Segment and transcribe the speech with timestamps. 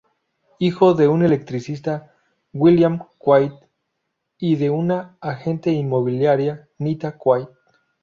[0.57, 2.15] Hijo de un electricista,
[2.53, 3.51] William Quaid,
[4.39, 7.45] y de una agente inmobiliaria, Nita Quaid.